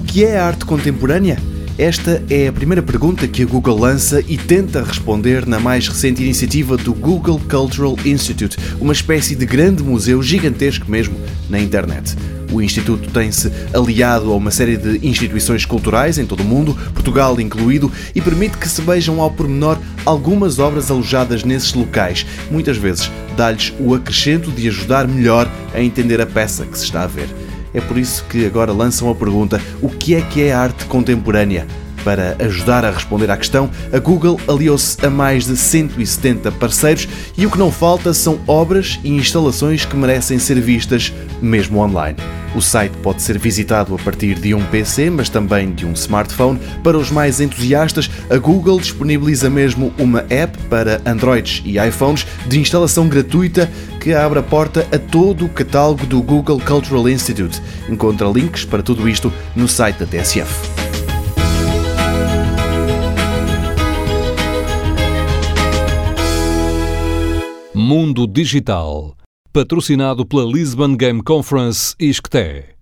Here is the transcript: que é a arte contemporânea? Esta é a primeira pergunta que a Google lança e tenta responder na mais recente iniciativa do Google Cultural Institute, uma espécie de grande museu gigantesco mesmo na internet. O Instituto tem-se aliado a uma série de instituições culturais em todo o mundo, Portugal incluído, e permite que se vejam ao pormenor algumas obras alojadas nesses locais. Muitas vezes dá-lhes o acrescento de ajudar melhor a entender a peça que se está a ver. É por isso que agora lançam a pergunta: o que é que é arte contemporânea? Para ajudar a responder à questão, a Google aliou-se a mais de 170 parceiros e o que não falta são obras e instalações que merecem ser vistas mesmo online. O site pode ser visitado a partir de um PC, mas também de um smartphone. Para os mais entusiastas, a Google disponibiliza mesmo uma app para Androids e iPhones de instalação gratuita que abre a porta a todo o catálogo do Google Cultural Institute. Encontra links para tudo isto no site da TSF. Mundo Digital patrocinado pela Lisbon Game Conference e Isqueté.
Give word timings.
que 0.00 0.22
é 0.22 0.38
a 0.38 0.46
arte 0.46 0.66
contemporânea? 0.66 1.38
Esta 1.78 2.22
é 2.28 2.48
a 2.48 2.52
primeira 2.52 2.82
pergunta 2.82 3.26
que 3.26 3.42
a 3.42 3.46
Google 3.46 3.78
lança 3.78 4.22
e 4.28 4.36
tenta 4.36 4.82
responder 4.82 5.46
na 5.46 5.58
mais 5.58 5.88
recente 5.88 6.22
iniciativa 6.22 6.76
do 6.76 6.92
Google 6.92 7.40
Cultural 7.48 7.96
Institute, 8.04 8.58
uma 8.80 8.92
espécie 8.92 9.34
de 9.34 9.46
grande 9.46 9.82
museu 9.82 10.22
gigantesco 10.22 10.90
mesmo 10.90 11.16
na 11.48 11.58
internet. 11.58 12.16
O 12.52 12.60
Instituto 12.60 13.08
tem-se 13.10 13.50
aliado 13.72 14.30
a 14.32 14.36
uma 14.36 14.50
série 14.50 14.76
de 14.76 15.06
instituições 15.06 15.64
culturais 15.64 16.18
em 16.18 16.26
todo 16.26 16.40
o 16.40 16.44
mundo, 16.44 16.76
Portugal 16.92 17.40
incluído, 17.40 17.90
e 18.14 18.20
permite 18.20 18.58
que 18.58 18.68
se 18.68 18.82
vejam 18.82 19.20
ao 19.20 19.30
pormenor 19.30 19.78
algumas 20.04 20.58
obras 20.58 20.90
alojadas 20.90 21.44
nesses 21.44 21.72
locais. 21.72 22.26
Muitas 22.50 22.76
vezes 22.76 23.10
dá-lhes 23.36 23.72
o 23.78 23.94
acrescento 23.94 24.50
de 24.50 24.68
ajudar 24.68 25.06
melhor 25.08 25.50
a 25.72 25.80
entender 25.80 26.20
a 26.20 26.26
peça 26.26 26.66
que 26.66 26.76
se 26.76 26.84
está 26.84 27.04
a 27.04 27.06
ver. 27.06 27.28
É 27.72 27.80
por 27.80 27.98
isso 27.98 28.24
que 28.24 28.46
agora 28.46 28.72
lançam 28.72 29.10
a 29.10 29.14
pergunta: 29.14 29.60
o 29.82 29.88
que 29.88 30.14
é 30.14 30.20
que 30.20 30.42
é 30.42 30.52
arte 30.52 30.84
contemporânea? 30.86 31.66
Para 32.04 32.36
ajudar 32.38 32.84
a 32.84 32.90
responder 32.90 33.30
à 33.30 33.36
questão, 33.36 33.70
a 33.92 33.98
Google 33.98 34.40
aliou-se 34.48 35.04
a 35.04 35.10
mais 35.10 35.46
de 35.46 35.56
170 35.56 36.52
parceiros 36.52 37.08
e 37.36 37.46
o 37.46 37.50
que 37.50 37.58
não 37.58 37.70
falta 37.70 38.14
são 38.14 38.38
obras 38.46 38.98
e 39.02 39.10
instalações 39.10 39.84
que 39.84 39.96
merecem 39.96 40.38
ser 40.38 40.60
vistas 40.60 41.12
mesmo 41.40 41.80
online. 41.80 42.16
O 42.54 42.62
site 42.62 42.96
pode 43.02 43.20
ser 43.22 43.38
visitado 43.38 43.94
a 43.94 43.98
partir 43.98 44.38
de 44.38 44.54
um 44.54 44.64
PC, 44.64 45.10
mas 45.10 45.28
também 45.28 45.70
de 45.70 45.84
um 45.84 45.92
smartphone. 45.92 46.58
Para 46.82 46.96
os 46.96 47.10
mais 47.10 47.40
entusiastas, 47.40 48.10
a 48.30 48.38
Google 48.38 48.80
disponibiliza 48.80 49.50
mesmo 49.50 49.92
uma 49.98 50.24
app 50.30 50.56
para 50.64 51.00
Androids 51.04 51.62
e 51.64 51.78
iPhones 51.78 52.26
de 52.46 52.58
instalação 52.58 53.06
gratuita 53.06 53.70
que 54.00 54.14
abre 54.14 54.38
a 54.38 54.42
porta 54.42 54.86
a 54.90 54.98
todo 54.98 55.44
o 55.44 55.48
catálogo 55.48 56.06
do 56.06 56.22
Google 56.22 56.60
Cultural 56.60 57.08
Institute. 57.08 57.60
Encontra 57.88 58.28
links 58.28 58.64
para 58.64 58.82
tudo 58.82 59.08
isto 59.08 59.32
no 59.54 59.68
site 59.68 59.98
da 59.98 60.06
TSF. 60.06 60.67
Mundo 67.88 68.26
Digital 68.26 69.16
patrocinado 69.50 70.26
pela 70.26 70.44
Lisbon 70.44 70.94
Game 70.94 71.22
Conference 71.22 71.94
e 71.98 72.10
Isqueté. 72.10 72.77